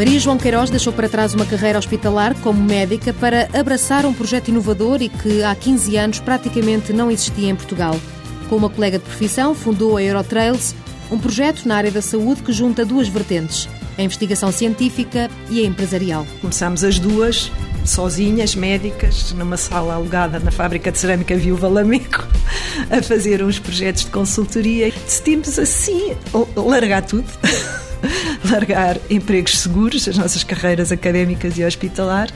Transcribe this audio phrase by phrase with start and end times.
[0.00, 4.48] Maria João Queiroz deixou para trás uma carreira hospitalar como médica para abraçar um projeto
[4.48, 7.94] inovador e que há 15 anos praticamente não existia em Portugal.
[8.48, 10.74] Com uma colega de profissão, fundou a Eurotrails,
[11.10, 13.68] um projeto na área da saúde que junta duas vertentes,
[13.98, 16.26] a investigação científica e a empresarial.
[16.40, 17.52] Começámos as duas
[17.84, 22.24] sozinhas, médicas, numa sala alugada na fábrica de cerâmica Viúva Lamego,
[22.88, 24.90] a fazer uns projetos de consultoria.
[24.90, 26.16] Decidimos assim
[26.56, 27.26] largar tudo.
[28.48, 32.28] Largar empregos seguros, as nossas carreiras académicas e hospitalar.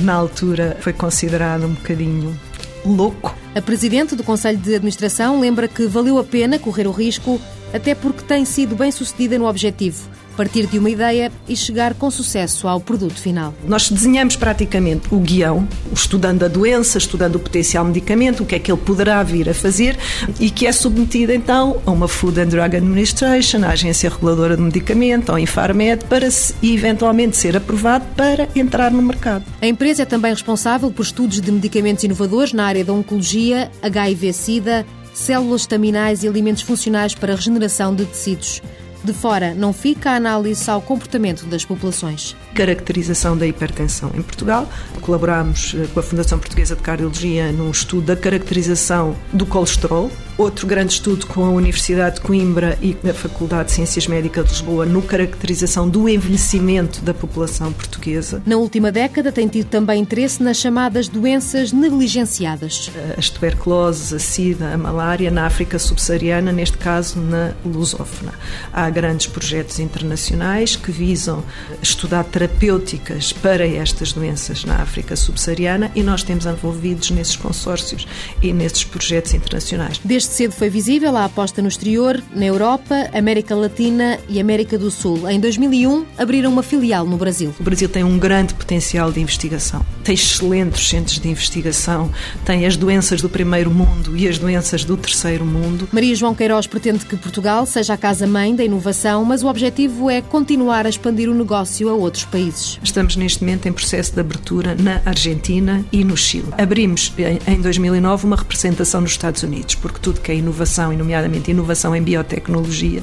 [0.00, 2.38] Na altura foi considerado um bocadinho
[2.84, 3.34] louco.
[3.54, 7.40] A presidente do Conselho de Administração lembra que valeu a pena correr o risco,
[7.72, 12.10] até porque tem sido bem sucedida no objetivo partir de uma ideia e chegar com
[12.10, 13.54] sucesso ao produto final.
[13.66, 18.58] Nós desenhamos praticamente o guião, estudando a doença, estudando o potencial medicamento, o que é
[18.58, 19.96] que ele poderá vir a fazer
[20.38, 24.62] e que é submetido então a uma Food and Drug Administration, a Agência Reguladora de
[24.62, 26.28] Medicamento, ao Infarmed, para
[26.62, 29.44] eventualmente ser aprovado para entrar no mercado.
[29.60, 34.84] A empresa é também responsável por estudos de medicamentos inovadores na área da oncologia, HIV-Sida,
[35.16, 38.60] células estaminais e alimentos funcionais para a regeneração de tecidos.
[39.06, 42.34] De fora não fica a análise ao comportamento das populações.
[42.56, 44.68] Caracterização da hipertensão em Portugal.
[45.00, 50.10] Colaboramos eh, com a Fundação Portuguesa de Cardiologia num estudo da caracterização do colesterol.
[50.36, 54.50] Outro grande estudo com a Universidade de Coimbra e a Faculdade de Ciências Médicas de
[54.50, 58.42] Lisboa no caracterização do envelhecimento da população portuguesa.
[58.44, 62.90] Na última década tem tido também interesse nas chamadas doenças negligenciadas.
[63.16, 68.34] As tuberculose, a sida, a malária na África subsaariana, neste caso na lusófona.
[68.70, 71.44] Há grandes projetos internacionais que visam
[71.82, 78.08] estudar terapêuticas para estas doenças na África subsaariana e nós temos envolvidos nesses consórcios
[78.40, 80.00] e nesses projetos internacionais.
[80.02, 84.90] Desde cedo foi visível a aposta no exterior, na Europa, América Latina e América do
[84.90, 85.28] Sul.
[85.28, 87.54] Em 2001, abriram uma filial no Brasil.
[87.60, 89.84] O Brasil tem um grande potencial de investigação.
[90.04, 92.10] Tem excelentes centros de investigação,
[92.46, 95.86] tem as doenças do primeiro mundo e as doenças do terceiro mundo.
[95.92, 100.10] Maria João Queiroz pretende que Portugal seja a casa-mãe da inovação inovação, mas o objetivo
[100.10, 102.78] é continuar a expandir o negócio a outros países.
[102.82, 106.48] Estamos neste momento em processo de abertura na Argentina e no Chile.
[106.58, 107.12] Abrimos
[107.46, 111.96] em 2009 uma representação nos Estados Unidos, porque tudo que é inovação, e nomeadamente inovação
[111.96, 113.02] em biotecnologia,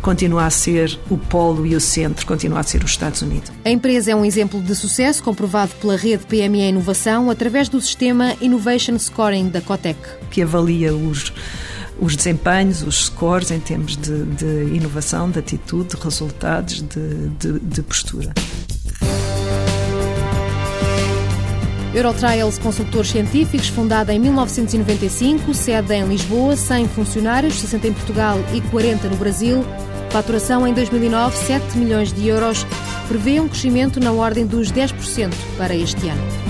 [0.00, 3.52] continua a ser o polo e o centro, continua a ser os Estados Unidos.
[3.64, 8.34] A empresa é um exemplo de sucesso comprovado pela rede PME Inovação através do sistema
[8.40, 9.98] Innovation Scoring da Cotec,
[10.30, 11.32] que avalia os
[12.00, 17.58] os desempenhos, os scores em termos de, de inovação, de atitude, de resultados, de, de,
[17.60, 18.32] de postura.
[21.92, 28.60] Eurotrials Consultores Científicos, fundada em 1995, sede em Lisboa, 100 funcionários, 60 em Portugal e
[28.60, 29.64] 40 no Brasil.
[30.10, 32.64] Faturação em 2009, 7 milhões de euros.
[33.08, 36.49] Prevê um crescimento na ordem dos 10% para este ano.